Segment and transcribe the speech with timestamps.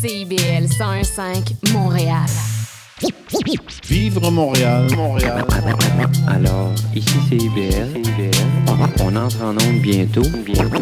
[0.00, 2.26] CIBL 101.5 Montréal.
[3.88, 5.44] Vivre Montréal, Montréal.
[6.28, 8.02] Alors, ici c'est IBL.
[9.00, 10.22] On entre en onde bientôt.
[10.44, 10.78] Bientôt.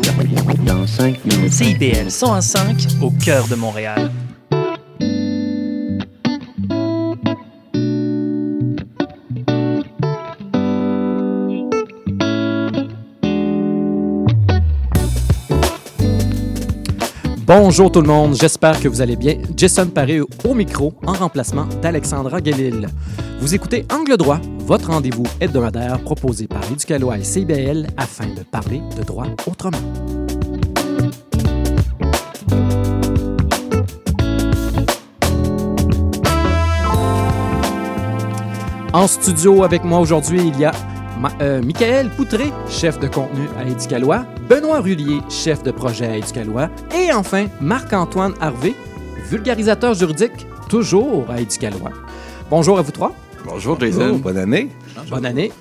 [0.67, 1.51] Dans 5 minutes.
[1.51, 4.11] CIBL 105 au cœur de Montréal.
[17.59, 19.39] Bonjour tout le monde, j'espère que vous allez bien.
[19.57, 22.87] Jason Paré au micro en remplacement d'Alexandra Guélil.
[23.41, 28.83] Vous écoutez Angle droit, votre rendez-vous hebdomadaire proposé par Éducalois et CBL afin de parler
[28.99, 29.79] de droit autrement.
[38.93, 40.73] En studio avec moi aujourd'hui, il y a
[41.21, 46.17] Ma euh, Michael Poutré, chef de contenu à Éducalois, Benoît Rullier, chef de projet à
[46.17, 48.75] Éducalois, et enfin Marc-Antoine Harvé,
[49.31, 51.93] vulgarisateur juridique, toujours à Éducalois.
[52.51, 53.15] Bonjour à vous trois.
[53.47, 54.19] Bonjour Jason.
[54.19, 54.69] Bonne année.
[55.09, 55.53] Bonne année.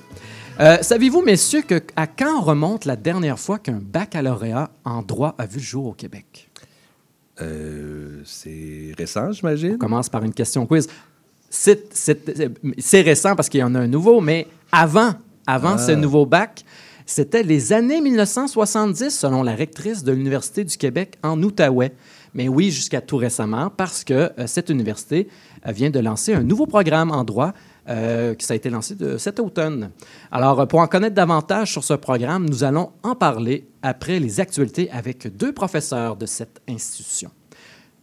[0.60, 5.46] Euh, Savez-vous, messieurs, que, à quand remonte la dernière fois qu'un baccalauréat en droit a
[5.46, 6.50] vu le jour au Québec?
[7.42, 9.76] Euh, c'est récent, j'imagine.
[9.76, 10.88] On commence par une question quiz.
[11.50, 15.14] C'est récent parce qu'il y en a un nouveau, mais avant,
[15.48, 16.64] avant ce nouveau bac,
[17.06, 21.94] c'était les années 1970, selon la rectrice de l'Université du Québec en Outaouais.
[22.34, 25.30] Mais oui, jusqu'à tout récemment, parce que euh, cette université
[25.68, 27.54] euh, vient de lancer un nouveau programme en droit
[27.88, 29.92] euh, qui ça a été lancé de cet automne.
[30.32, 34.90] Alors, pour en connaître davantage sur ce programme, nous allons en parler après les actualités
[34.92, 37.30] avec deux professeurs de cette institution.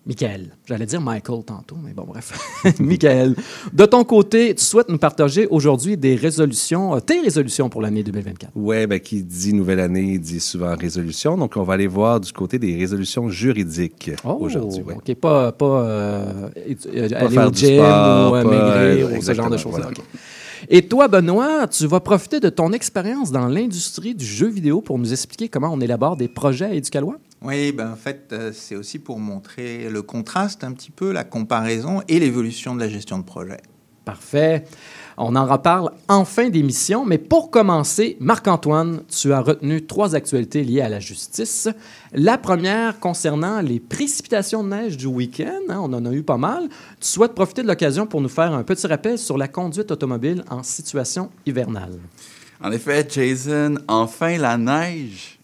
[0.04, 2.32] Michael, j'allais dire Michael tantôt, mais bon, bref.
[2.80, 3.36] Michael,
[3.72, 8.02] de ton côté, tu souhaites nous partager aujourd'hui des résolutions, euh, tes résolutions pour l'année
[8.02, 8.50] 2024.
[8.56, 11.36] Ouais, ben, qui dit nouvelle année dit souvent résolution.
[11.36, 14.82] Donc, on va aller voir du côté des résolutions juridiques aujourd'hui.
[14.82, 14.94] ouais.
[14.96, 19.06] Oh, OK, pas, pas euh, euh, aller faire au du gym sport, ou euh, maigrir
[19.06, 19.72] euh, ou ce genre de choses.
[19.72, 19.90] voilà.
[20.68, 24.98] Et toi, Benoît, tu vas profiter de ton expérience dans l'industrie du jeu vidéo pour
[24.98, 27.18] nous expliquer comment on élabore des projets à Éducalois?
[27.44, 31.24] Oui, ben en fait, euh, c'est aussi pour montrer le contraste un petit peu, la
[31.24, 33.58] comparaison et l'évolution de la gestion de projet.
[34.04, 34.64] Parfait.
[35.16, 40.64] On en reparle en fin d'émission, mais pour commencer, Marc-Antoine, tu as retenu trois actualités
[40.64, 41.68] liées à la justice.
[42.12, 46.38] La première concernant les précipitations de neige du week-end, hein, on en a eu pas
[46.38, 46.68] mal.
[47.00, 50.44] Tu souhaites profiter de l'occasion pour nous faire un petit rappel sur la conduite automobile
[50.48, 51.98] en situation hivernale.
[52.60, 55.38] En effet, Jason, enfin la neige.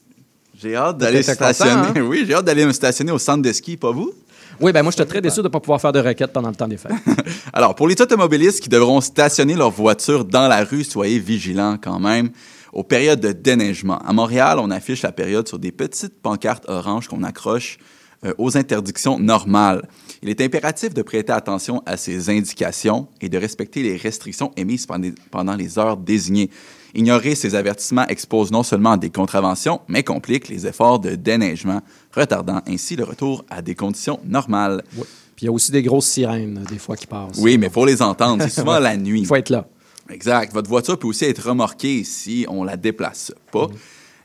[0.61, 1.73] J'ai hâte d'aller stationner.
[1.73, 1.95] hein?
[2.03, 4.13] Oui, j'ai hâte d'aller me stationner au centre de ski, pas vous?
[4.61, 6.49] Oui, ben moi, je suis très déçu de ne pas pouvoir faire de requête pendant
[6.49, 6.91] le temps des fêtes.
[7.53, 12.01] Alors, pour les automobilistes qui devront stationner leur voiture dans la rue, soyez vigilants quand
[12.01, 12.31] même
[12.73, 13.99] aux périodes de déneigement.
[13.99, 17.79] À Montréal, on affiche la période sur des petites pancartes oranges qu'on accroche
[18.25, 19.89] euh, aux interdictions normales.
[20.23, 24.89] Il est impératif de prêter attention à ces indications et de respecter les restrictions émises
[25.31, 26.51] pendant les heures désignées.
[26.95, 31.81] Ignorer ces avertissements expose non seulement à des contraventions, mais complique les efforts de déneigement,
[32.15, 34.83] retardant ainsi le retour à des conditions normales.
[34.97, 35.05] Oui.
[35.37, 37.39] Puis il y a aussi des grosses sirènes, des fois, qui passent.
[37.39, 38.43] Oui, mais il faut les entendre.
[38.43, 39.21] C'est souvent la nuit.
[39.21, 39.69] Il faut être là.
[40.11, 40.53] Exact.
[40.53, 43.69] Votre voiture peut aussi être remorquée si on la déplace pas.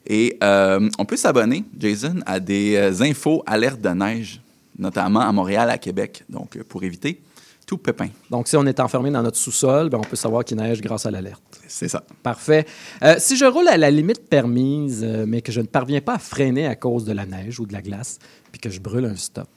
[0.08, 4.42] Et euh, on peut s'abonner, Jason, à des euh, infos alertes de neige,
[4.78, 7.22] notamment à Montréal, à Québec, donc euh, pour éviter
[7.66, 8.10] tout pépin.
[8.30, 11.06] Donc, si on est enfermé dans notre sous-sol, ben, on peut savoir qu'il neige grâce
[11.06, 11.42] à l'alerte.
[11.68, 12.04] C'est ça.
[12.22, 12.66] Parfait.
[13.04, 16.16] Euh, si je roule à la limite permise, euh, mais que je ne parviens pas
[16.16, 18.20] à freiner à cause de la neige ou de la glace,
[18.52, 19.50] puis que je brûle un stop,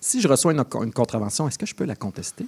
[0.00, 2.46] si je reçois une, une contravention, est-ce que je peux la contester?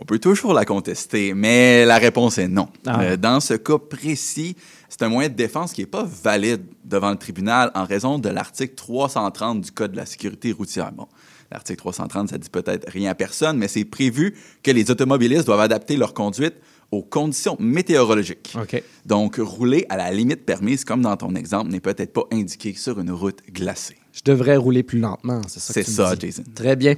[0.00, 2.68] On peut toujours la contester, mais la réponse est non.
[2.84, 3.00] Ah.
[3.02, 4.56] Euh, dans ce cas précis,
[4.88, 8.28] c'est un moyen de défense qui n'est pas valide devant le tribunal en raison de
[8.28, 10.90] l'article 330 du Code de la sécurité routière.
[10.90, 11.06] Bon,
[11.52, 15.60] l'article 330, ça dit peut-être rien à personne, mais c'est prévu que les automobilistes doivent
[15.60, 16.54] adapter leur conduite
[16.90, 18.54] aux conditions météorologiques.
[18.60, 18.82] OK.
[19.06, 23.00] Donc, rouler à la limite permise, comme dans ton exemple, n'est peut-être pas indiqué sur
[23.00, 23.96] une route glacée.
[24.12, 26.26] Je devrais rouler plus lentement, c'est ça C'est ça, dis.
[26.28, 26.44] Jason.
[26.54, 26.94] Très bien.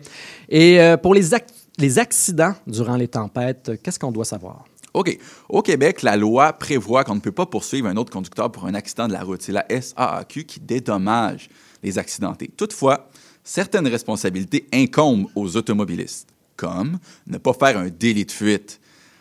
[0.50, 1.46] Et euh, pour les, ac-
[1.78, 4.64] les accidents durant les tempêtes, euh, qu'est-ce qu'on doit savoir?
[4.92, 5.18] OK.
[5.48, 8.74] Au Québec, la loi prévoit qu'on ne peut pas poursuivre un autre conducteur pour un
[8.74, 9.40] accident de la route.
[9.42, 11.48] C'est la SAAQ qui dédommage
[11.82, 12.50] les accidentés.
[12.56, 13.08] Toutefois,
[13.46, 18.80] certaines responsabilités incombent aux automobilistes, comme ne pas faire un délit de fuite.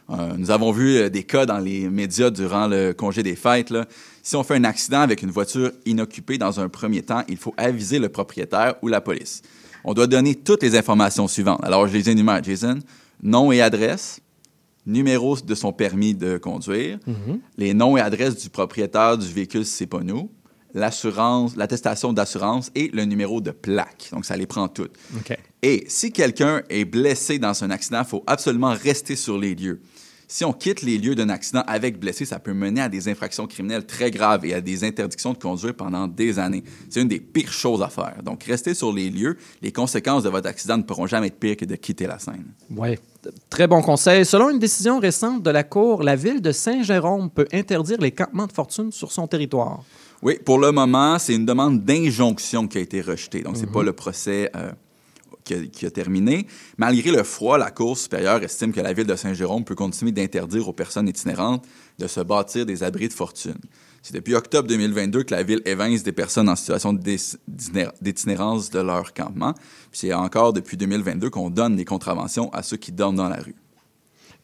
[0.10, 3.70] Euh, nous avons vu euh, des cas dans les médias durant le congé des fêtes.
[3.70, 3.86] là.
[4.22, 7.54] Si on fait un accident avec une voiture inoccupée dans un premier temps, il faut
[7.56, 9.42] aviser le propriétaire ou la police.
[9.84, 11.60] On doit donner toutes les informations suivantes.
[11.64, 12.80] Alors, je les énumère, Jason.
[13.22, 14.20] Nom et adresse,
[14.86, 17.00] numéro de son permis de conduire,
[17.58, 20.30] les noms et adresses du propriétaire du véhicule si c'est pas nous,
[20.76, 24.10] l'assurance, l'attestation d'assurance et le numéro de plaque.
[24.12, 24.94] Donc, ça les prend toutes.
[25.64, 29.82] Et si quelqu'un est blessé dans un accident, il faut absolument rester sur les lieux.
[30.28, 33.46] Si on quitte les lieux d'un accident avec blessé, ça peut mener à des infractions
[33.46, 36.64] criminelles très graves et à des interdictions de conduire pendant des années.
[36.90, 38.22] C'est une des pires choses à faire.
[38.24, 39.38] Donc, restez sur les lieux.
[39.62, 42.54] Les conséquences de votre accident ne pourront jamais être pires que de quitter la scène.
[42.72, 42.98] Oui,
[43.50, 44.26] très bon conseil.
[44.26, 48.48] Selon une décision récente de la Cour, la ville de Saint-Jérôme peut interdire les campements
[48.48, 49.84] de fortune sur son territoire.
[50.22, 53.42] Oui, pour le moment, c'est une demande d'injonction qui a été rejetée.
[53.42, 54.72] Donc, c'est pas le procès euh,
[55.44, 56.48] qui, a, qui a terminé.
[56.78, 60.68] Malgré le froid, la Cour supérieure estime que la ville de Saint-Jérôme peut continuer d'interdire
[60.68, 61.66] aux personnes itinérantes
[62.00, 63.58] de se bâtir des abris de fortune.
[64.02, 69.14] C'est depuis octobre 2022 que la ville évince des personnes en situation d'itinérance de leur
[69.16, 69.54] campement.
[69.90, 73.38] Puis c'est encore depuis 2022 qu'on donne des contraventions à ceux qui dorment dans la
[73.38, 73.56] rue.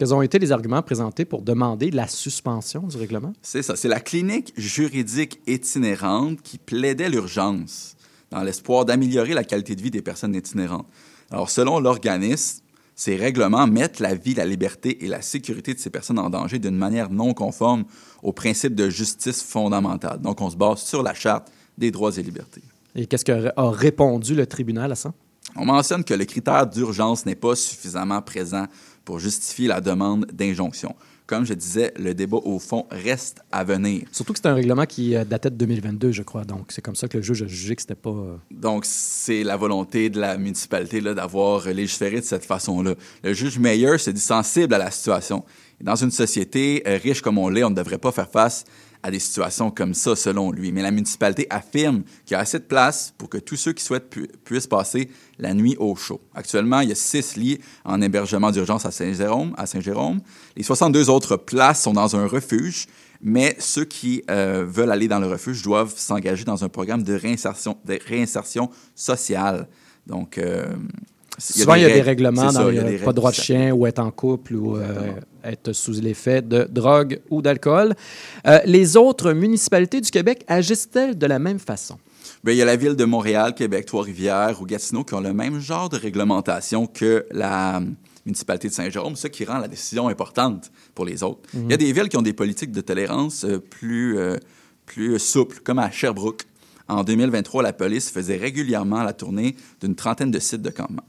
[0.01, 3.33] Quels ont été les arguments présentés pour demander la suspension du règlement?
[3.43, 3.75] C'est ça.
[3.75, 7.95] C'est la clinique juridique itinérante qui plaidait l'urgence
[8.31, 10.87] dans l'espoir d'améliorer la qualité de vie des personnes itinérantes.
[11.29, 12.63] Alors, selon l'organisme,
[12.95, 16.57] ces règlements mettent la vie, la liberté et la sécurité de ces personnes en danger
[16.57, 17.83] d'une manière non conforme
[18.23, 20.19] aux principes de justice fondamentale.
[20.19, 22.63] Donc, on se base sur la Charte des droits et libertés.
[22.95, 25.13] Et qu'est-ce qu'a répondu le tribunal à ça?
[25.55, 28.65] On mentionne que le critère d'urgence n'est pas suffisamment présent
[29.05, 30.95] pour justifier la demande d'injonction.
[31.27, 34.03] Comme je disais, le débat au fond reste à venir.
[34.11, 36.43] Surtout que c'est un règlement qui euh, datait de 2022, je crois.
[36.43, 38.09] Donc, c'est comme ça que le juge a jugé que c'était pas.
[38.09, 42.95] euh, Donc, c'est la volonté de la municipalité d'avoir légiféré de cette façon-là.
[43.23, 45.45] Le juge Meyer se dit sensible à la situation.
[45.83, 48.65] Dans une société euh, riche comme on l'est, on ne devrait pas faire face
[49.03, 50.71] à des situations comme ça, selon lui.
[50.71, 53.83] Mais la municipalité affirme qu'il y a assez de place pour que tous ceux qui
[53.83, 56.21] souhaitent pu- puissent passer la nuit au chaud.
[56.35, 59.55] Actuellement, il y a six lits en hébergement d'urgence à Saint-Jérôme.
[59.65, 60.21] Saint-Jérôme.
[60.55, 62.85] Les 62 autres places sont dans un refuge,
[63.23, 67.13] mais ceux qui euh, veulent aller dans le refuge doivent s'engager dans un programme de
[67.15, 69.67] réinsertion, de réinsertion sociale.
[70.05, 70.65] Donc, euh,
[71.37, 72.25] Souvent, il y a des règles.
[72.25, 74.53] règlements dans ça, les- a des pas de droit de chien ou être en couple
[74.55, 75.11] ou euh,
[75.43, 77.93] être sous l'effet de drogue ou d'alcool.
[78.47, 81.97] Euh, les autres municipalités du Québec agissent-elles de la même façon?
[82.43, 85.33] Bien, il y a la ville de Montréal, Québec, Trois-Rivières ou Gatineau qui ont le
[85.33, 87.81] même genre de réglementation que la euh,
[88.25, 91.41] municipalité de Saint-Jérôme, ce qui rend la décision importante pour les autres.
[91.53, 94.37] Il y a des villes qui ont des politiques de tolérance euh, plus, euh,
[94.85, 96.43] plus souples, comme à Sherbrooke.
[96.87, 101.03] En 2023, la police faisait régulièrement la tournée d'une trentaine de sites de campement.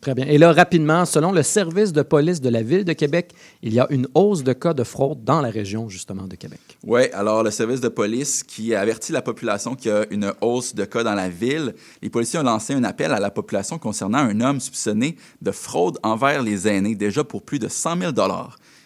[0.00, 0.26] Très bien.
[0.26, 3.80] Et là, rapidement, selon le service de police de la Ville de Québec, il y
[3.80, 6.60] a une hausse de cas de fraude dans la région, justement, de Québec.
[6.84, 10.74] Oui, alors le service de police qui avertit la population qu'il y a une hausse
[10.74, 14.18] de cas dans la ville, les policiers ont lancé un appel à la population concernant
[14.18, 18.12] un homme soupçonné de fraude envers les aînés, déjà pour plus de 100 000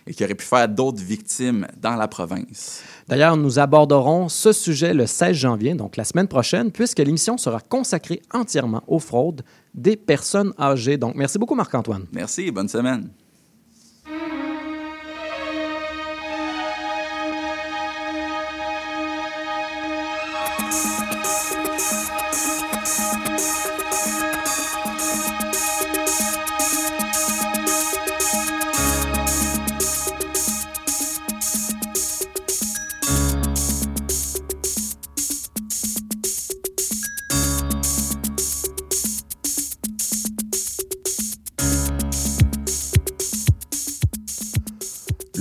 [0.06, 2.82] et qui aurait pu faire d'autres victimes dans la province.
[3.08, 7.60] D'ailleurs, nous aborderons ce sujet le 16 janvier, donc la semaine prochaine, puisque l'émission sera
[7.60, 9.42] consacrée entièrement aux fraudes
[9.74, 10.96] des personnes âgées.
[10.96, 12.06] Donc, merci beaucoup, Marc-Antoine.
[12.12, 13.10] Merci bonne semaine.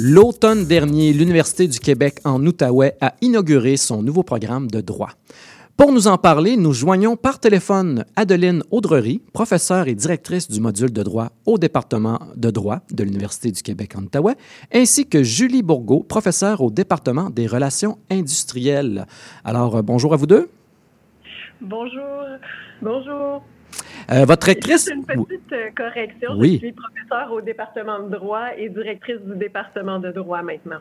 [0.06, 5.12] L'automne dernier, l'Université du Québec en Outaouais a inauguré son nouveau programme de droit.
[5.78, 10.92] Pour nous en parler, nous joignons par téléphone Adeline Audrery, professeure et directrice du module
[10.92, 14.36] de droit au département de droit de l'Université du Québec en Outaouais,
[14.74, 19.06] ainsi que Julie Bourgault, professeure au département des relations industrielles.
[19.46, 20.50] Alors, euh, bonjour à vous deux.
[21.62, 22.26] Bonjour.
[22.82, 23.42] Bonjour.
[24.12, 24.86] Euh, votre rectrice...
[24.86, 26.32] Juste une petite euh, correction.
[26.38, 26.54] Oui.
[26.62, 30.80] Je suis professeure au département de droit et directrice du département de droit maintenant.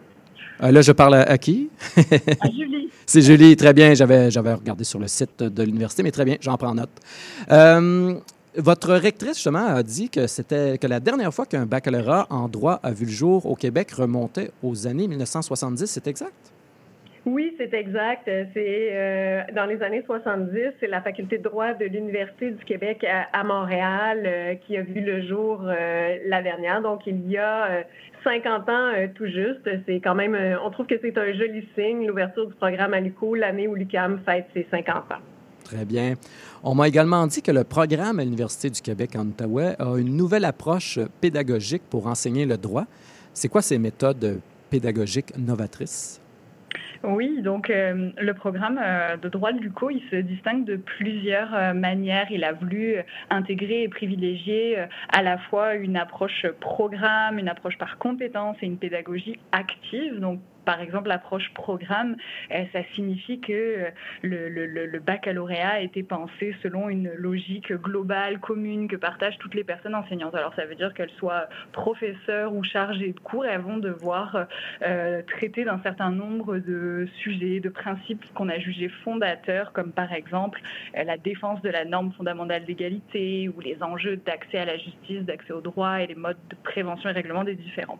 [0.62, 1.70] Euh, là, je parle à, à qui?
[1.96, 2.90] À Julie.
[3.06, 3.94] C'est Julie, très bien.
[3.94, 6.90] J'avais, j'avais regardé sur le site de l'université, mais très bien, j'en prends note.
[7.50, 8.14] Euh,
[8.56, 12.80] votre rectrice, justement, a dit que c'était que la dernière fois qu'un baccalauréat en droit
[12.82, 15.86] a vu le jour au Québec remontait aux années 1970.
[15.86, 16.51] C'est exact?
[17.24, 18.24] Oui, c'est exact.
[18.24, 23.06] C'est euh, dans les années 70, c'est la faculté de droit de l'Université du Québec
[23.32, 26.82] à, Montréal euh, qui a vu le jour euh, la dernière.
[26.82, 27.82] Donc, il y a euh,
[28.24, 29.68] 50 ans euh, tout juste.
[29.86, 33.36] C'est quand même, on trouve que c'est un joli signe, l'ouverture du programme à l'UQO,
[33.36, 35.22] l'année où l'UQAM fête ses 50 ans.
[35.62, 36.14] Très bien.
[36.64, 40.16] On m'a également dit que le programme à l'Université du Québec en Outaouais a une
[40.16, 42.86] nouvelle approche pédagogique pour enseigner le droit.
[43.32, 46.21] C'est quoi ces méthodes pédagogiques novatrices?
[47.04, 51.52] Oui, donc euh, le programme euh, de droit de l'UCO, il se distingue de plusieurs
[51.52, 52.28] euh, manières.
[52.30, 52.96] Il a voulu
[53.28, 54.78] intégrer et privilégier
[55.12, 60.20] à la fois une approche programme, une approche par compétence et une pédagogie active.
[60.64, 62.16] Par exemple, l'approche programme,
[62.52, 63.90] euh, ça signifie que euh,
[64.22, 69.94] le, baccalauréat a été pensé selon une logique globale, commune, que partagent toutes les personnes
[69.94, 70.34] enseignantes.
[70.34, 74.46] Alors, ça veut dire qu'elles soient professeurs ou chargées de cours, elles vont devoir
[74.82, 80.12] euh, traiter d'un certain nombre de sujets, de principes qu'on a jugés fondateurs, comme par
[80.12, 80.60] exemple
[80.94, 85.52] la défense de la norme fondamentale d'égalité ou les enjeux d'accès à la justice, d'accès
[85.52, 87.98] au droit et les modes de prévention et règlement des différents.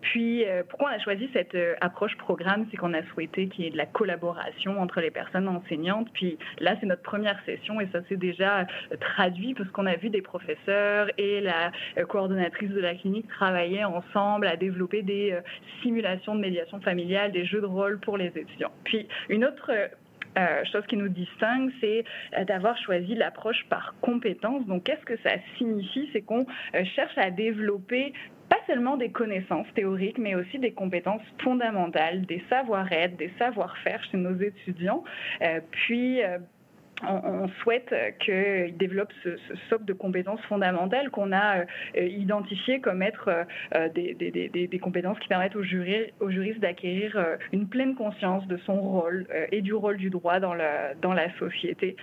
[0.00, 3.70] puis, pourquoi on a choisi cette approche programme, c'est qu'on a souhaité qu'il y ait
[3.70, 6.08] de la collaboration entre les personnes enseignantes.
[6.12, 9.96] Puis là, c'est notre première session et ça s'est déjà euh, traduit parce qu'on a
[9.96, 15.32] vu des professeurs et la euh, coordonnatrice de la clinique travailler ensemble à développer des
[15.32, 15.40] euh,
[15.82, 18.72] simulations de médiation familiale, des jeux de rôle pour les étudiants.
[18.84, 19.70] Puis une autre
[20.70, 22.04] chose qui nous distingue, c'est
[22.44, 24.64] d'avoir choisi l'approche par compétence.
[24.66, 26.08] Donc, qu'est-ce que ça signifie?
[26.12, 26.46] C'est qu'on
[26.94, 28.12] cherche à développer
[28.48, 34.16] pas seulement des connaissances théoriques, mais aussi des compétences fondamentales, des savoir-être, des savoir-faire chez
[34.16, 35.04] nos étudiants.
[35.42, 36.38] Euh, puis, euh,
[37.06, 39.36] on, souhaite qu'ils développent ce,
[39.68, 41.64] socle de compétences fondamentales qu'on a euh,
[41.96, 43.30] identifié comme être
[43.74, 49.26] euh, des, compétences qui permettent aux, juristes d'acquérir euh, une pleine conscience de son rôle
[49.52, 51.96] et du rôle du droit dans la, dans la société.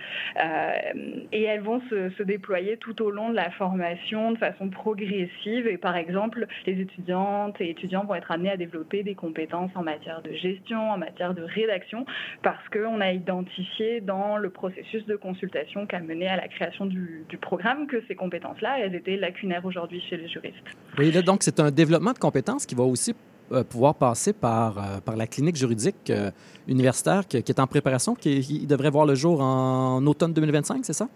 [1.32, 5.66] et elles vont se, déployer tout au long de la formation de façon progressive.
[5.66, 9.82] Et par exemple, les étudiantes et étudiants vont être amenés à développer des compétences en
[9.82, 12.04] matière de gestion, en matière de rédaction,
[12.42, 16.86] parce qu'on a identifié dans le processus de consultation qui a mené à la création
[16.86, 20.56] du, programme que ces compétences-là, elles étaient lacunaires aujourd'hui chez les juristes.
[20.98, 23.14] Oui, là, donc c'est un développement de compétences qui va aussi
[23.52, 26.30] euh, pouvoir passer par, euh, par la clinique juridique euh,
[26.66, 31.08] universitaire qui, est en préparation, qui devrait voir le jour en automne 2025, c'est ça?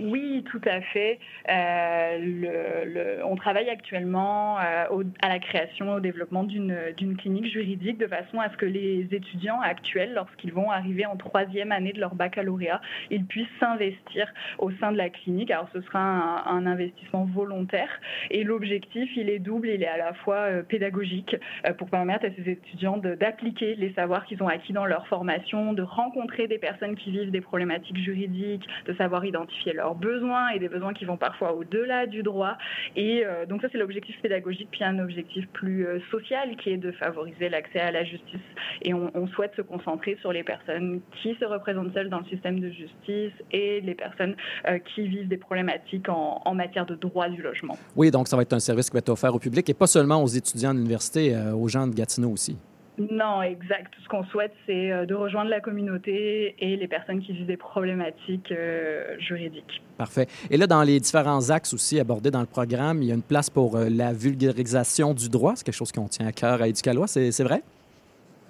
[0.00, 1.20] Oui, tout à fait.
[1.48, 8.40] Euh, on travaille actuellement euh, à la création, au développement d'une clinique juridique de façon
[8.40, 12.80] à ce que les étudiants actuels, lorsqu'ils vont arriver en troisième année de leur baccalauréat,
[13.10, 14.26] ils puissent s'investir
[14.58, 15.52] au sein de la clinique.
[15.52, 19.68] Alors ce sera un, investissement volontaire et l'objectif, il est double.
[19.68, 21.36] Il est à la fois euh, pédagogique
[21.78, 25.82] pour permettre à ces étudiants d'appliquer les savoirs qu'ils ont acquis dans leur formation, de
[25.82, 30.58] rencontrer des personnes qui vivent des problématiques juridiques, de savoir identifier leur leurs besoins et
[30.58, 32.56] des besoins qui vont parfois au-delà du droit.
[32.96, 36.76] Et euh, donc ça, c'est l'objectif pédagogique, puis un objectif plus euh, social qui est
[36.78, 38.40] de favoriser l'accès à la justice.
[38.82, 42.60] Et on, souhaite se concentrer sur les personnes qui se représentent seules dans le système
[42.60, 44.36] de justice et les personnes
[44.68, 47.76] euh, qui vivent des problématiques en, en, matière de droit du logement.
[47.96, 49.86] Oui, donc ça va être un service qui va être offert au public et pas
[49.86, 52.56] seulement aux étudiants de l'université, aux gens de Gatineau aussi.
[52.98, 53.92] Non, exact.
[53.92, 57.46] Tout ce qu'on souhaite, c'est euh, de rejoindre la communauté et les personnes qui vivent
[57.46, 59.82] des problématiques euh, juridiques.
[59.98, 60.26] Parfait.
[60.50, 63.22] Et là, dans les différents axes aussi abordés dans le programme, il y a une
[63.22, 65.54] place pour euh, la vulgarisation du droit.
[65.56, 67.62] C'est quelque chose qu'on tient à cœur à Éducalois, c'est vrai?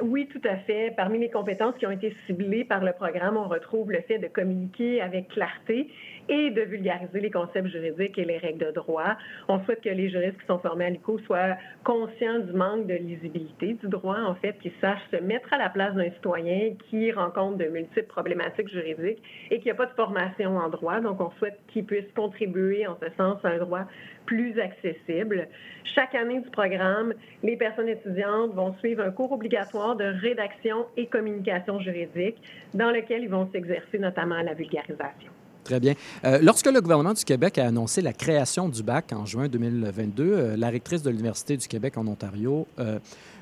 [0.03, 0.93] Oui, tout à fait.
[0.97, 4.27] Parmi les compétences qui ont été ciblées par le programme, on retrouve le fait de
[4.27, 5.89] communiquer avec clarté
[6.28, 9.16] et de vulgariser les concepts juridiques et les règles de droit.
[9.49, 12.95] On souhaite que les juristes qui sont formés à l'ICO soient conscients du manque de
[12.95, 17.12] lisibilité du droit, en fait, qu'ils sachent se mettre à la place d'un citoyen qui
[17.12, 21.00] rencontre de multiples problématiques juridiques et qui n'a pas de formation en droit.
[21.00, 23.85] Donc, on souhaite qu'ils puissent contribuer en ce sens à un droit
[24.26, 25.49] plus accessible.
[25.95, 31.07] Chaque année du programme, les personnes étudiantes vont suivre un cours obligatoire de rédaction et
[31.07, 32.37] communication juridique
[32.73, 35.31] dans lequel ils vont s'exercer notamment à la vulgarisation.
[35.64, 35.94] Très bien.
[36.25, 40.23] Euh, lorsque le gouvernement du Québec a annoncé la création du bac en juin 2022,
[40.23, 42.99] euh, la rectrice de l'Université du Québec en Ontario, euh,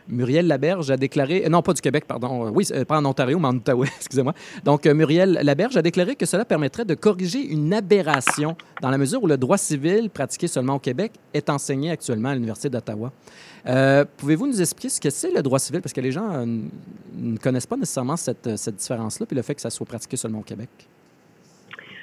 [0.06, 3.40] Muriel Laberge, a déclaré, non pas du Québec, pardon, oui, Ontario,
[3.96, 4.34] excusez-moi.
[4.64, 9.22] Donc, Muriel Laberge a déclaré que cela permettrait de corriger une aberration dans la mesure
[9.22, 13.12] où le droit civil pratiqué seulement au Québec est enseigné actuellement à l'Université d'Ottawa.
[14.16, 15.80] Pouvez-vous nous expliquer ce que c'est le droit civil?
[15.80, 19.60] Parce que les gens ne connaissent pas nécessairement cette, cette différence-là, puis le fait que
[19.60, 20.68] ça soit pratiqué seulement au Québec.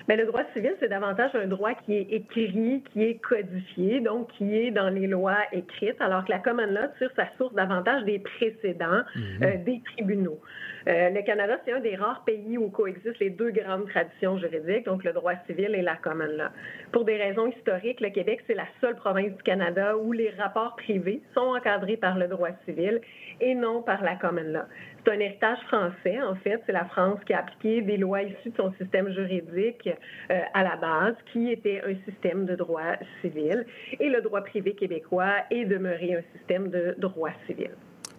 [0.10, 4.32] Mais le droit civil, c'est davantage un droit qui est écrit, qui est codifié, donc
[4.32, 8.06] qui est dans les lois écrites, alors que la common law tire sa source davantage
[8.06, 9.44] des précédents mhm.
[9.44, 10.40] euh, des tribunaux.
[10.88, 14.86] Euh, le Canada, c'est un des rares pays où coexistent les deux grandes traditions juridiques,
[14.86, 16.50] donc le droit civil et la common law.
[16.92, 20.76] Pour des raisons historiques, le Québec, c'est la seule province du Canada où les rapports
[20.76, 23.00] privés sont encadrés par le droit civil
[23.42, 24.64] et non par la common law.
[25.10, 26.62] C'est un héritage français, en fait.
[26.68, 29.90] C'est la France qui a appliqué des lois issues de son système juridique
[30.30, 33.66] euh, à la base, qui était un système de droit civil.
[34.00, 37.72] Et le droit privé québécois est demeuré un système de droit civil.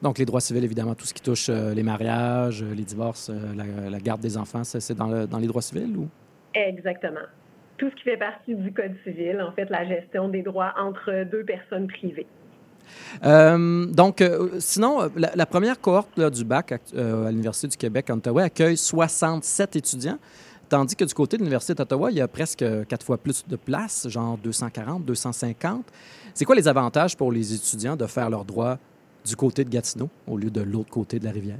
[0.03, 3.35] Donc, les droits civils, évidemment, tout ce qui touche euh, les mariages, les divorces, euh,
[3.57, 6.09] la, la garde des enfants, c'est dans, le- dans les droits civils ou?
[6.55, 7.21] Exactement.
[7.77, 11.25] Tout ce qui fait partie du Code civil, en fait, la gestion des droits entre
[11.31, 12.27] deux personnes privées.
[13.25, 18.19] Euh, donc, euh, sinon, euh, la, première cohorte du bac à l'Université du Québec en
[18.19, 20.19] Ottawa accueille 67 étudiants,
[20.69, 23.57] tandis que du côté de l'Université d'Ottawa, il y a presque quatre fois plus de
[23.57, 25.85] places, genre 240, 250.
[26.35, 28.79] C'est quoi les avantages pour les étudiants de faire leurs droits
[29.27, 31.59] du côté de Gatineau au lieu de l'autre côté de la rivière?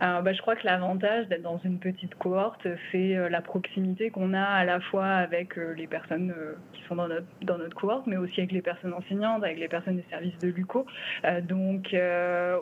[0.00, 4.34] Bah, je crois que l'avantage d'être dans une petite cohorte, c'est euh, la proximité qu'on
[4.34, 7.74] a à la fois avec euh, les personnes euh, qui sont dans notre, dans notre
[7.74, 10.84] cohorte, mais aussi avec les personnes enseignantes, avec les personnes des services de l'UCO.
[11.48, 11.94] Donc,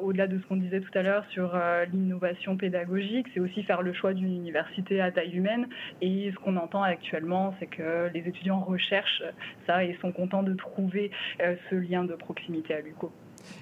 [0.03, 1.59] au-delà de ce qu'on disait tout à l'heure sur
[1.93, 5.69] l'innovation pédagogique, c'est aussi faire le choix d'une université à taille humaine.
[6.00, 9.23] Et ce qu'on entend actuellement, c'est que les étudiants recherchent
[9.67, 13.12] ça et sont contents de trouver ce lien de proximité à l'UCO.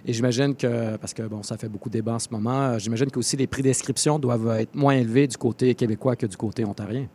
[0.06, 2.78] Et j'imagine que, parce que bon, ça fait beaucoup de débat en ce moment, euh,
[2.78, 6.36] j'imagine que aussi les prix d'inscription doivent être moins élevés du côté québécois que du
[6.36, 7.06] côté ontarien.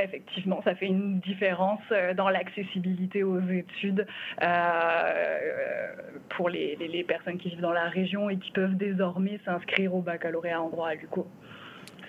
[0.00, 4.06] Effectivement, ça fait une différence euh, dans l'accessibilité aux études
[4.42, 5.88] euh,
[6.36, 9.94] pour les, les- les personnes qui vivent dans la région et qui peuvent désormais s'inscrire
[9.94, 11.26] au baccalauréat en droit à l'UCO.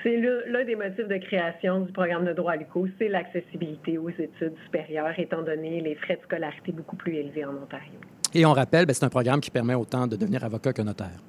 [0.03, 4.09] C'est l'un des motifs de création du programme de droit à l'UQO, c'est l'accessibilité aux
[4.09, 7.99] études supérieures, étant donné les frais de scolarité beaucoup plus élevés en Ontario.
[8.33, 11.19] Et on rappelle, ben, c'est un programme qui permet autant de devenir avocat que notaire.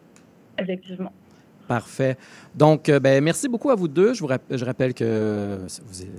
[0.58, 1.12] Effectivement.
[1.66, 2.16] Parfait.
[2.54, 4.12] Donc, euh, ben, merci beaucoup à vous deux.
[4.12, 5.58] Je vous rapp- je rappelle que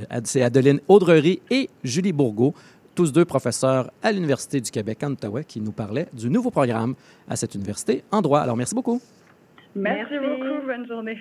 [0.09, 2.53] êtes- c'est Adeline Audrery et Julie Bourgault,
[2.95, 6.95] tous deux professeurs à l'Université du Québec en Ottawa, qui nous parlaient du nouveau programme
[7.29, 8.39] à cette université en droit.
[8.39, 9.01] Alors, merci beaucoup.
[9.75, 10.25] Merci, Merci.
[10.25, 10.65] beaucoup.
[10.67, 11.17] Bonne journée.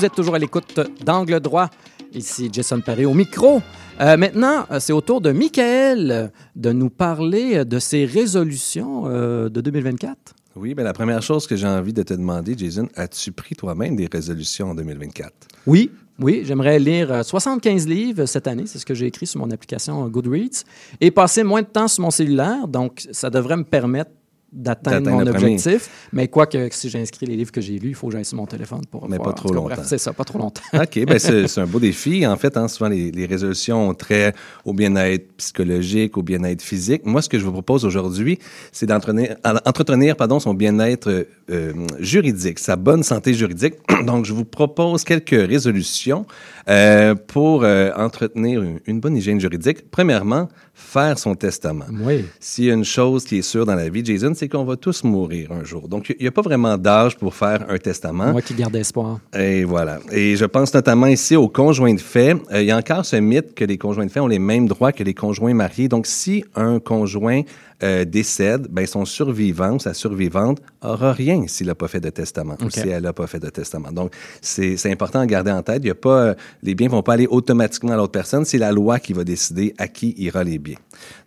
[0.00, 1.68] Vous êtes toujours à l'écoute d'Angle droit.
[2.14, 3.60] Ici Jason Paré au micro.
[4.00, 9.02] Euh, maintenant, euh, c'est au tour de Michael euh, de nous parler de ses résolutions
[9.08, 10.16] euh, de 2024.
[10.56, 13.94] Oui, bien la première chose que j'ai envie de te demander, Jason, as-tu pris toi-même
[13.94, 15.32] des résolutions en 2024?
[15.66, 19.40] Oui, oui, j'aimerais lire euh, 75 livres cette année, c'est ce que j'ai écrit sur
[19.40, 20.64] mon application Goodreads,
[21.00, 24.10] et passer moins de temps sur mon cellulaire, donc ça devrait me permettre
[24.52, 26.08] d'atteindre mon objectif.
[26.12, 28.36] Mais quoi que si j'inscris les livres que j'ai lus, il faut que j'aille sur
[28.36, 29.82] mon téléphone pour Mais pas trop longtemps.
[29.84, 30.62] C'est ça, pas trop longtemps.
[30.74, 32.26] OK, ben c'est un beau défi.
[32.26, 34.34] En fait, hein, souvent, les, les résolutions ont trait
[34.64, 37.04] au bien-être psychologique, au bien-être physique.
[37.04, 38.38] Moi, ce que je vous propose aujourd'hui,
[38.72, 43.74] c'est d'entretenir entretenir, pardon, son bien-être euh, euh, juridique, sa bonne santé juridique.
[44.04, 46.26] Donc, je vous propose quelques résolutions
[46.68, 49.90] euh, pour euh, entretenir une, une bonne hygiène juridique.
[49.90, 50.48] Premièrement,
[50.80, 51.86] faire son testament.
[51.92, 52.24] Oui.
[52.40, 54.76] S'il y a une chose qui est sûre dans la vie, Jason, c'est qu'on va
[54.76, 55.88] tous mourir un jour.
[55.88, 58.32] Donc, il n'y a pas vraiment d'âge pour faire un testament.
[58.32, 59.20] Moi qui garde espoir.
[59.34, 59.98] Et voilà.
[60.10, 62.34] Et je pense notamment ici aux conjoints de fait.
[62.52, 64.66] Euh, il y a encore ce mythe que les conjoints de fait ont les mêmes
[64.66, 65.88] droits que les conjoints mariés.
[65.88, 67.42] Donc, si un conjoint
[67.82, 72.10] euh, décède, ben, son survivant ou sa survivante aura rien s'il n'a pas fait de
[72.10, 73.92] testament ou si elle n'a pas fait de testament.
[73.92, 75.80] Donc, c'est c'est important à garder en tête.
[75.82, 78.44] Il y a pas, euh, les biens ne vont pas aller automatiquement à l'autre personne.
[78.44, 80.78] C'est la loi qui va décider à qui ira les biens.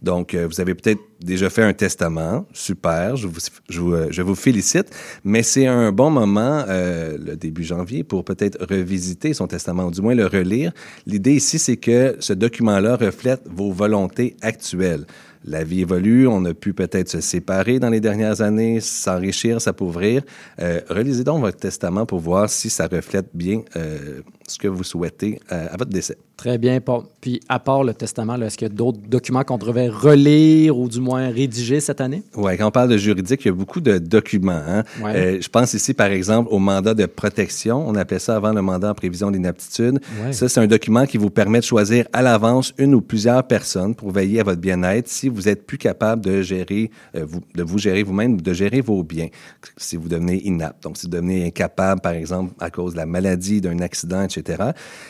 [0.01, 2.45] Donc, euh, vous avez peut-être déjà fait un testament.
[2.53, 3.15] Super.
[3.15, 3.39] Je vous,
[3.69, 4.89] je vous, euh, je vous félicite.
[5.23, 9.91] Mais c'est un bon moment, euh, le début janvier, pour peut-être revisiter son testament, ou
[9.91, 10.71] du moins le relire.
[11.05, 15.05] L'idée ici, c'est que ce document-là reflète vos volontés actuelles.
[15.45, 20.21] La vie évolue, on a pu peut-être se séparer dans les dernières années, s'enrichir, s'appauvrir.
[20.61, 24.83] Euh, relisez donc votre testament pour voir si ça reflète bien euh, ce que vous
[24.83, 26.17] souhaitez euh, à votre décès.
[26.35, 26.79] Très bien.
[27.21, 30.89] Puis, à part le testament, est-ce qu'il y a d'autres documents qu'on devrait relire ou
[30.89, 32.23] du moins rédiger cette année?
[32.35, 34.61] Oui, quand on parle de juridique, il y a beaucoup de documents.
[34.67, 34.83] hein.
[35.01, 35.15] Ouais.
[35.15, 37.87] Euh, je pense ici, par exemple, au mandat de protection.
[37.87, 39.99] On appelait ça avant le mandat en prévision d'inaptitude.
[40.23, 40.33] Ouais.
[40.33, 43.95] Ça, c'est un document qui vous permet de choisir à l'avance une ou plusieurs personnes
[43.95, 47.63] pour veiller à votre bien-être si vous êtes plus capable de gérer, euh, vous, de
[47.63, 49.27] vous gérer vous-même, de gérer vos biens.
[49.77, 53.05] Si vous devenez inapte, donc si vous devenez incapable, par exemple, à cause de la
[53.05, 54.32] maladie, d'un accident, etc.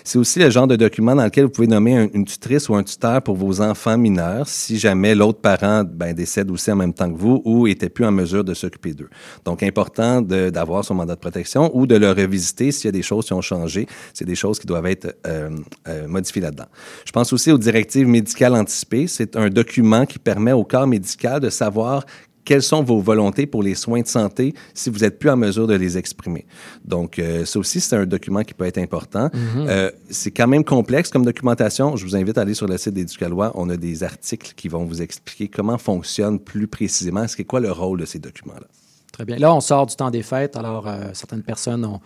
[0.04, 2.76] C'est aussi le genre de document dans lequel vous pouvez nommer un- une tutrice ou
[2.76, 6.94] un tuteur pour vos enfants mineurs si jamais l'autre parent ben, décède aussi en même
[6.94, 9.10] temps que vous ou était plus en mesure de s'occuper d'eux.
[9.46, 13.02] Donc, important d'avoir son mandat de protection ou de le revisiter s'il y a des
[13.02, 13.88] choses qui ont changé.
[14.14, 15.50] C'est des choses qui doivent être euh,
[15.88, 16.68] euh, modifiées là-dedans.
[17.06, 19.08] Je pense aussi aux directives médicales anticipées.
[19.08, 22.06] C'est un document qui permet au corps médical de savoir
[22.46, 25.68] quelles sont vos volontés pour les soins de santé si vous n'êtes plus en mesure
[25.68, 26.46] de les exprimer?
[26.84, 29.30] Donc, euh, ça aussi, c'est un document qui peut être important.
[29.34, 31.96] Euh, c'est quand même complexe comme documentation.
[31.96, 33.52] Je vous invite à aller sur le site d'Éducalois.
[33.56, 37.72] On a des articles qui vont vous expliquer comment fonctionne plus précisément, c'est quoi le
[37.72, 38.68] rôle de ces documents-là?
[39.12, 39.38] Très bien.
[39.38, 42.00] Là, on sort du temps des fêtes, alors euh, certaines personnes ont,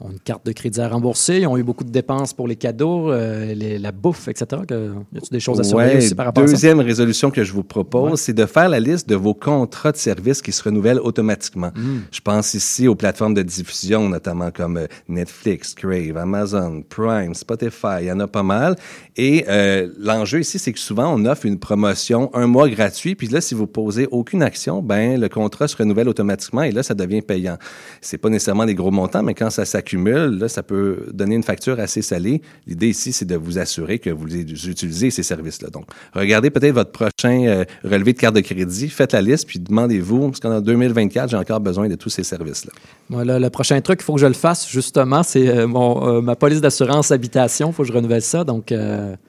[0.00, 2.56] ont une carte de crédit à rembourser, ils ont eu beaucoup de dépenses pour les
[2.56, 4.62] cadeaux, euh, les- la bouffe, etc.
[4.66, 6.52] Que, y a-t-il des choses à surveiller Ouais, aussi par rapport à ça?
[6.52, 8.16] deuxième résolution que je vous propose, Ouais.
[8.16, 11.70] c'est de faire la liste de vos contrats de services qui se renouvellent automatiquement.
[11.76, 11.98] Mm.
[12.10, 17.98] Je pense ici aux plateformes de diffusion, notamment comme euh, Netflix, Crave, Amazon, Prime, Spotify,
[18.00, 18.76] il y en a pas mal.
[19.16, 23.26] Et euh, l'enjeu ici, c'est que souvent, on offre une promotion, un mois gratuit, puis
[23.28, 26.94] là, si vous posez aucune action, ben le contrat se renouvelle automatiquement et là, ça
[26.94, 27.58] devient payant.
[28.00, 31.42] C'est pas nécessairement des gros montants, mais quand ça s'accumule, là, ça peut donner une
[31.42, 32.42] facture assez salée.
[32.66, 35.68] L'idée ici, c'est de vous assurer que vous utilisez ces services-là.
[35.70, 39.58] Donc, regardez peut-être votre prochain euh, relevé de carte de crédit, faites la liste, puis
[39.58, 42.72] demandez-vous, parce qu'en 2024, j'ai encore besoin de tous ces services-là.
[43.08, 46.20] Voilà, le prochain truc, il faut que je le fasse, justement, c'est euh, mon, euh,
[46.20, 47.68] ma police d'assurance habitation.
[47.70, 48.44] Il faut que je renouvelle ça.
[48.44, 48.72] Donc,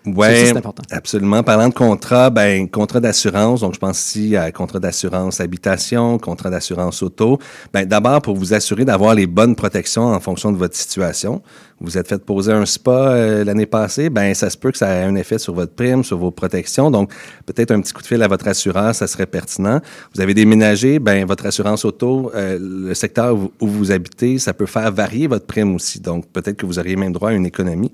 [0.05, 0.83] Ouais, c'est important.
[0.91, 1.43] absolument.
[1.43, 3.61] Parlant de contrat, ben contrat d'assurance.
[3.61, 7.39] Donc, je pense ici à contrat d'assurance habitation, contrat d'assurance auto.
[7.73, 11.41] Ben d'abord pour vous assurer d'avoir les bonnes protections en fonction de votre situation.
[11.81, 14.93] Vous êtes fait poser un spa euh, l'année passée, ben ça se peut que ça
[14.95, 16.91] ait un effet sur votre prime, sur vos protections.
[16.91, 17.11] Donc,
[17.45, 19.79] peut-être un petit coup de fil à votre assureur, ça serait pertinent.
[20.13, 24.53] Vous avez déménagé, ben votre assurance auto, euh, le secteur où, où vous habitez, ça
[24.53, 25.99] peut faire varier votre prime aussi.
[25.99, 27.91] Donc, peut-être que vous auriez même droit à une économie.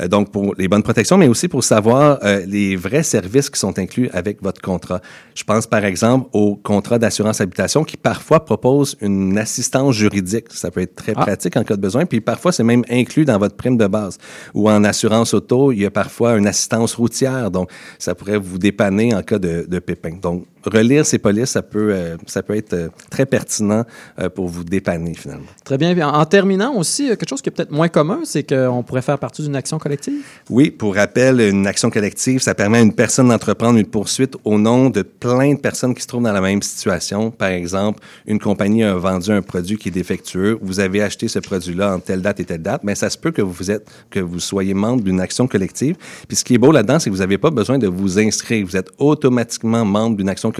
[0.00, 3.78] Euh, donc, pour les bonnes protections, mais aussi pour savoir les vrais services qui sont
[3.78, 5.00] inclus avec votre contrat.
[5.34, 10.46] Je pense par exemple au contrat d'assurance habitation qui parfois propose une assistance juridique.
[10.50, 11.22] Ça peut être très Ah.
[11.22, 12.06] pratique en cas de besoin.
[12.06, 14.18] Puis parfois, c'est même inclus dans votre prime de base.
[14.54, 17.50] Ou en assurance auto, il y a parfois une assistance routière.
[17.50, 20.16] Donc, ça pourrait vous dépanner en cas de, pépin.
[20.20, 23.84] Donc, relire ces polices, ça peut, euh, ça peut être euh, très pertinent
[24.18, 25.46] euh, pour vous dépanner finalement.
[25.64, 25.96] Très bien.
[26.06, 29.18] En, en terminant aussi, quelque chose qui est peut-être moins commun, c'est qu'on pourrait faire
[29.18, 30.22] partie d'une action collective?
[30.50, 34.58] Oui, pour rappel, une action collective, ça permet à une personne d'entreprendre une poursuite au
[34.58, 37.30] nom de plein de personnes qui se trouvent dans la même situation.
[37.30, 40.58] Par exemple, une compagnie a vendu un produit qui est défectueux.
[40.60, 43.30] Vous avez acheté ce produit-là en telle date et telle date, mais ça se peut
[43.30, 45.96] que vous êtes, que vous soyez membre d'une action collective.
[46.28, 48.66] Puis ce qui est beau là-dedans, c'est que vous n'avez pas besoin de vous inscrire.
[48.66, 50.55] Vous êtes automatiquement membre d'une action collective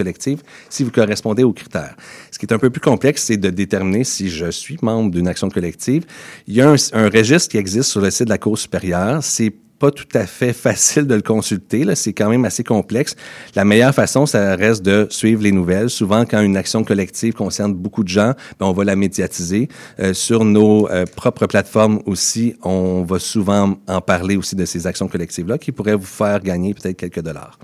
[0.69, 1.95] si vous correspondez aux critères.
[2.31, 5.27] Ce qui est un peu plus complexe, c'est de déterminer si je suis membre d'une
[5.27, 6.05] action collective.
[6.47, 9.23] Il y a un, registre qui existe sur le site de la Cour supérieure.
[9.23, 11.83] C'est pas tout à fait facile de le consulter.
[11.95, 13.15] C'est quand même assez complexe.
[13.55, 15.89] La meilleure façon, ça reste de suivre les nouvelles.
[15.89, 19.69] Souvent, quand une action collective concerne beaucoup de gens, ben, on va la médiatiser.
[19.99, 24.87] Euh, sur nos euh, propres plateformes aussi, on va souvent en parler aussi de ces
[24.87, 27.59] actions collectives-là qui pourraient vous faire gagner peut-être quelques dollars.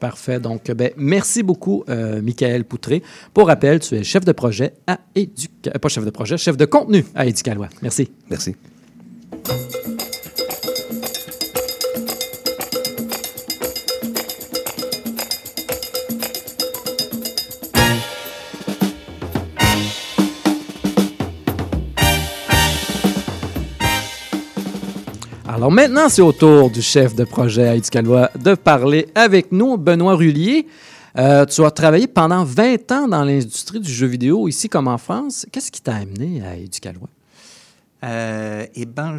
[0.00, 0.40] Parfait.
[0.40, 3.02] Donc, ben, merci beaucoup, euh, Michael Poutré.
[3.32, 5.70] Pour rappel, tu es chef de projet à Éduca...
[5.74, 7.68] euh, Pas chef de projet, chef de contenu à Éducalois.
[7.82, 8.10] Merci.
[8.28, 8.54] Merci.
[25.54, 29.76] Alors maintenant, c'est au tour du chef de projet à Éducalois de parler avec nous,
[29.76, 30.66] Benoît Rullier.
[31.16, 34.98] Euh, tu as travaillé pendant 20 ans dans l'industrie du jeu vidéo, ici comme en
[34.98, 35.46] France.
[35.52, 37.08] Qu'est-ce qui t'a amené à Éducalois?
[38.04, 39.18] Euh, eh ben,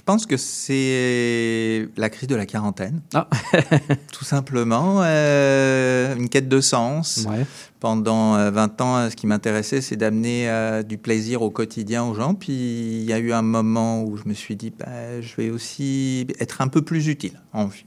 [0.00, 3.02] je pense que c'est la crise de la quarantaine.
[3.14, 3.28] Ah.
[4.12, 7.26] Tout simplement, euh, une quête de sens.
[7.28, 7.44] Ouais.
[7.80, 12.04] Pendant euh, 20 ans, euh, ce qui m'intéressait, c'est d'amener euh, du plaisir au quotidien
[12.04, 12.34] aux gens.
[12.34, 15.50] Puis il y a eu un moment où je me suis dit, bah, je vais
[15.50, 17.84] aussi être un peu plus utile en vie.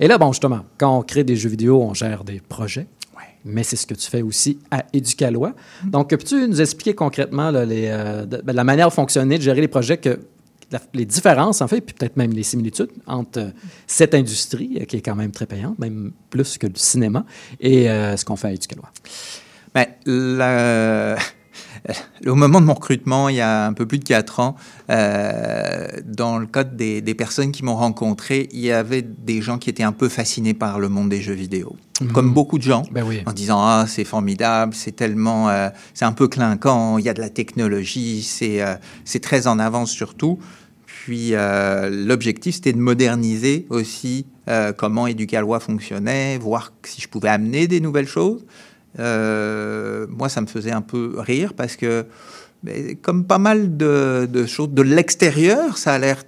[0.00, 2.86] Et là, bon, justement, quand on crée des jeux vidéo, on gère des projets.
[3.44, 5.54] Mais c'est ce que tu fais aussi à Éducalois.
[5.84, 10.00] Donc, peux-tu nous expliquer concrètement euh, ben, la manière de fonctionner, de gérer les projets,
[10.94, 13.50] les différences, en fait, puis peut-être même les similitudes entre euh,
[13.86, 17.26] cette industrie, euh, qui est quand même très payante, même plus que le cinéma,
[17.60, 18.90] et ce qu'on fait à Éducalois?
[19.74, 21.16] Ben, la-
[22.26, 24.56] Au moment de mon recrutement, il y a un peu plus de quatre ans,
[24.90, 29.58] euh, dans le cadre des, des personnes qui m'ont rencontré, il y avait des gens
[29.58, 31.76] qui étaient un peu fascinés par le monde des jeux vidéo.
[32.12, 33.22] Comme beaucoup de gens, Ben oui.
[33.24, 37.14] en disant ah c'est formidable, c'est tellement, euh, c'est un peu clinquant, il y a
[37.14, 40.40] de la technologie, c'est euh, c'est très en avance surtout.
[40.86, 47.28] Puis euh, l'objectif c'était de moderniser aussi euh, comment Éducalois fonctionnait, voir si je pouvais
[47.28, 48.44] amener des nouvelles choses.
[48.98, 52.06] Euh, moi ça me faisait un peu rire parce que
[53.02, 56.22] comme pas mal de, choses de l'extérieur, ça a l'air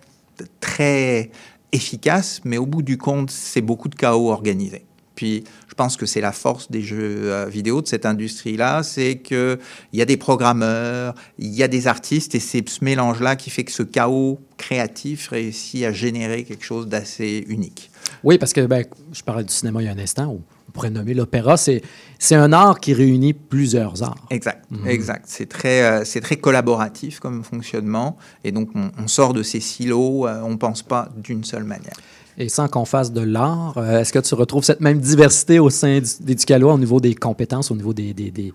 [0.61, 1.31] très
[1.73, 4.85] efficace, mais au bout du compte, c'est beaucoup de chaos organisé.
[5.15, 9.17] Puis, je pense que c'est la force des jeux euh, vidéo de cette industrie-là, c'est
[9.17, 9.59] que
[9.95, 13.49] il y a des programmeurs, il y a des artistes, et c'est ce mélange-là qui
[13.49, 17.91] fait que ce chaos créatif réussit à générer quelque chose d'assez unique.
[18.25, 20.39] Oui, parce que ben, je parlais du cinéma il y a un instant,
[20.77, 21.57] pourrait nommer l'opéra.
[21.57, 21.83] C'est,
[22.19, 24.27] c'est un art qui réunit plusieurs arts.
[24.31, 24.87] Exact, Mhm.
[24.89, 25.25] exact.
[25.27, 28.17] C'est très, euh, c'est très collaboratif comme fonctionnement.
[28.45, 31.65] Et donc, on, on sort de ces silos, euh, on ne pense pas d'une seule
[31.65, 31.97] manière.
[32.39, 35.71] Et sans qu'on fasse de l'art, euh, est-ce que tu retrouves cette même diversité au
[35.71, 38.53] sein du- d'Éducalois au niveau des compétences, au niveau des, des, des,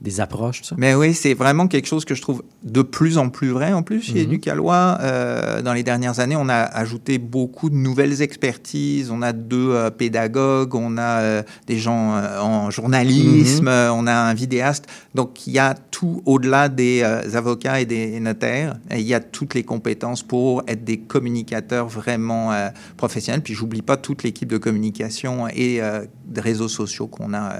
[0.00, 0.76] des approches, tout ça?
[0.78, 3.82] Mais oui, c'est vraiment quelque chose que je trouve de plus en plus vrai en
[3.82, 4.32] plus chez Mhm.
[4.32, 4.98] Educalois.
[5.02, 9.10] Euh, dans les dernières années, on a ajouté beaucoup de nouvelles expertises.
[9.10, 14.14] On a deux euh, pédagogues, on a euh, des gens en journalisme, euh, on a
[14.14, 14.86] un vidéaste.
[15.14, 17.02] Donc il y a tout au-delà des
[17.34, 18.78] avocats et des notaires.
[18.90, 22.52] Il y a toutes les compétences pour être des communicateurs vraiment
[22.96, 23.42] professionnels.
[23.42, 27.52] Puis j'oublie pas toute l'équipe de communication et de réseaux sociaux qu'on a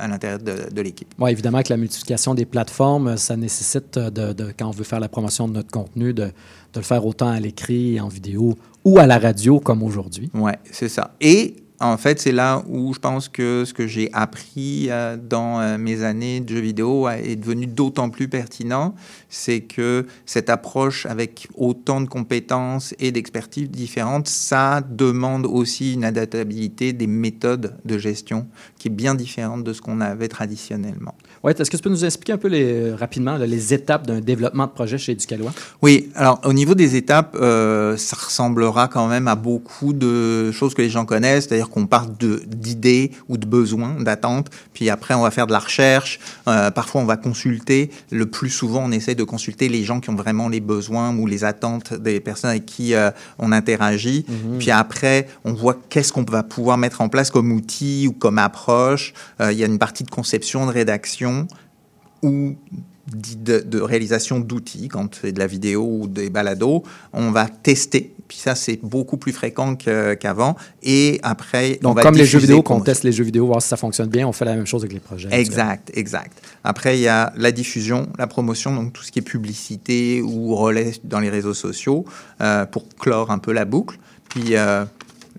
[0.00, 1.12] à l'intérieur de, de l'équipe.
[1.18, 4.84] Bon, évidemment que la multiplication des plateformes, ça nécessite, euh, de, de- quand on veut
[4.84, 6.32] faire la promotion de notre contenu, de, de
[6.76, 10.30] le faire autant à l'écrit, en vidéo ou à la radio comme aujourd'hui.
[10.34, 11.14] Ouais, c'est ça.
[11.20, 15.60] Et en fait, c'est là où je pense que ce que j'ai appris euh, dans
[15.60, 18.94] euh, mes années de jeux vidéo a- est devenu d'autant plus pertinent.
[19.28, 26.04] C'est que cette approche avec autant de compétences et d'expertise différentes, ça demande aussi une
[26.04, 28.46] adaptabilité des méthodes de gestion
[28.78, 31.14] qui est bien différente de ce qu'on avait traditionnellement.
[31.42, 34.20] Ouais, est-ce que tu peux nous expliquer un peu les, rapidement là, les étapes d'un
[34.20, 35.52] développement de projet chez Ducalois?
[35.80, 40.74] Oui, alors au niveau des étapes, euh, ça ressemblera quand même à beaucoup de choses
[40.74, 45.22] que les gens connaissent, c'est-à-dire qu'on part d'idées ou de besoins, d'attentes, puis après on
[45.22, 49.14] va faire de la recherche, euh, parfois on va consulter, le plus souvent on essaie
[49.14, 52.66] de consulter les gens qui ont vraiment les besoins ou les attentes des personnes avec
[52.66, 54.26] qui euh, on interagit,
[54.58, 58.38] puis après on voit qu'est-ce qu'on va pouvoir mettre en place comme outil ou comme
[58.38, 61.29] approche, Euh, il y a une partie de conception, de rédaction,
[62.22, 62.54] ou
[63.36, 68.14] de, de réalisation d'outils, quand c'est de la vidéo ou des balados, on va tester.
[68.28, 70.54] Puis ça, c'est beaucoup plus fréquent que- qu'avant.
[70.84, 72.84] Et après, on Donc, va comme les jeux vidéo, qu'on promotion.
[72.84, 74.92] teste les jeux vidéo, voir si ça fonctionne bien, on fait la même chose avec
[74.92, 75.28] les projets.
[75.32, 76.40] Exact, exact.
[76.62, 80.54] Après, il y a la diffusion, la promotion, donc tout ce qui est publicité ou
[80.54, 82.04] relais dans les réseaux sociaux
[82.40, 83.98] euh, pour clore un peu la boucle.
[84.28, 84.84] Puis, euh,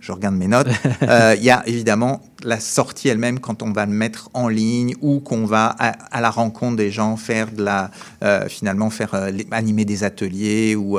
[0.01, 0.67] je regarde mes notes.
[1.03, 4.95] Euh, Il y a évidemment la sortie elle-même quand on va le mettre en ligne
[5.01, 7.91] ou qu'on va à, à la rencontre des gens faire de la,
[8.23, 10.97] euh, finalement faire euh, animer des ateliers ou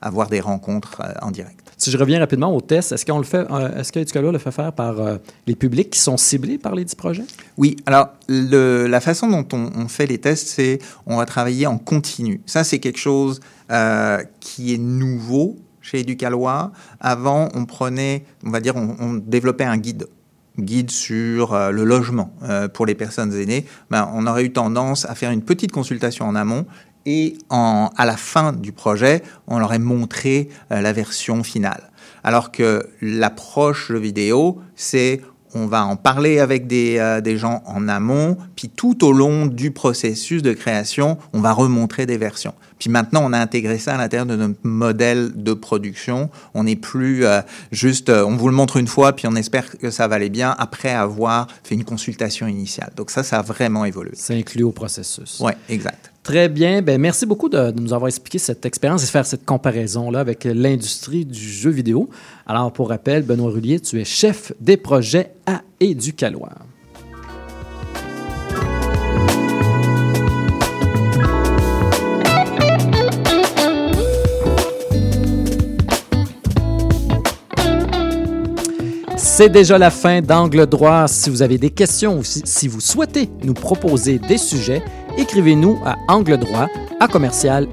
[0.00, 1.60] avoir des rencontres en direct.
[1.76, 4.52] Si je reviens rapidement au test, est-ce qu'on le fait, est-ce que Educalois le fait
[4.52, 4.94] faire par
[5.46, 7.24] les publics qui sont ciblés par les dix projets?
[7.58, 11.66] Oui, alors le- la façon dont on, on fait les tests, c'est on va travailler
[11.66, 12.40] en continu.
[12.46, 13.40] Ça, c'est quelque chose
[14.40, 16.72] qui est nouveau chez Educalois.
[16.98, 20.08] Avant, on prenait, on va dire, on, développait un guide
[20.58, 25.04] guide sur euh, le logement euh, pour les personnes aînées, ben, on aurait eu tendance
[25.04, 26.64] à faire une petite consultation en amont
[27.06, 31.90] et à la fin du projet, on leur aurait montré euh, la version finale.
[32.22, 35.20] Alors que l'approche vidéo, c'est
[35.54, 39.46] on va en parler avec des, euh, des gens en amont, puis tout au long
[39.46, 42.54] du processus de création, on va remontrer des versions.
[42.78, 46.28] Puis maintenant, on a intégré ça à l'intérieur de notre modèle de production.
[46.54, 47.40] On n'est plus euh,
[47.72, 50.30] juste, euh, on vous le montre une fois, puis on espère que ça va aller
[50.30, 52.92] bien après avoir fait une consultation initiale.
[52.96, 54.12] Donc ça, ça a vraiment évolué.
[54.14, 55.40] C'est inclus au processus.
[55.40, 56.13] Ouais, exact.
[56.24, 56.80] Très bien.
[56.80, 60.44] Ben, merci beaucoup de, nous avoir expliqué cette expérience et de faire cette comparaison-là avec
[60.44, 62.08] l'industrie du jeu vidéo.
[62.46, 66.48] Alors, pour rappel, Benoît Rullier, tu es chef des projets à Éducalois.
[79.16, 81.06] C'est déjà la fin d'Angle droit.
[81.06, 84.82] Si vous avez des questions ou si vous souhaitez nous proposer des sujets,
[85.18, 86.68] écrivez-nous à angle droit
[87.00, 87.68] à commercial.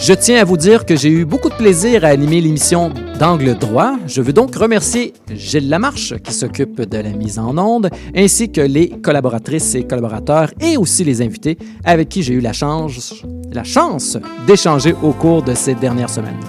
[0.00, 3.56] Je tiens à vous dire que j'ai eu beaucoup de plaisir à animer l'émission d'Angle
[3.56, 3.96] droit.
[4.08, 8.60] Je veux donc remercier Gilles Lamarche qui s'occupe de la mise en onde, ainsi que
[8.60, 13.62] les collaboratrices et collaborateurs et aussi les invités avec qui j'ai eu la chance, la
[13.62, 16.40] chance d'échanger au cours de ces dernières semaines.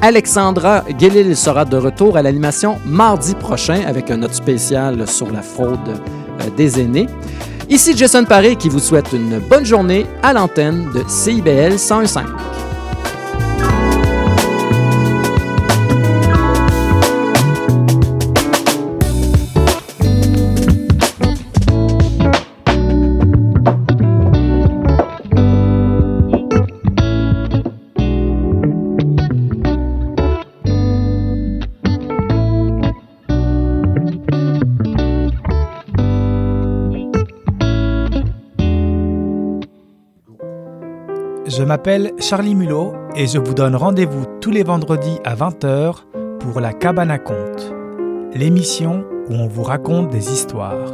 [0.00, 5.42] Alexandra Guélil sera de retour à l'animation mardi prochain avec un note spécial sur la
[5.42, 5.78] fraude
[6.50, 7.08] des aînés.
[7.68, 12.24] Ici Jason Paré qui vous souhaite une bonne journée à l'antenne de CIBL 101.5.
[41.56, 45.96] je m'appelle Charlie Mulot et je vous donne rendez-vous tous les vendredis à 20h
[46.40, 47.72] pour La Cabane à Contes,
[48.34, 50.92] l'émission où on vous raconte des histoires.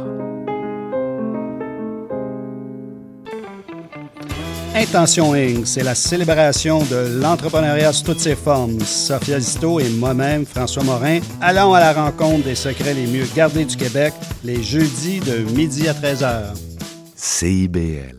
[4.75, 8.79] Intention Inc., c'est la célébration de l'entrepreneuriat sous toutes ses formes.
[8.81, 13.65] Sophia Zito et moi-même, François Morin, allons à la rencontre des secrets les mieux gardés
[13.65, 16.53] du Québec les jeudis de midi à 13h.
[17.15, 18.18] CIBL.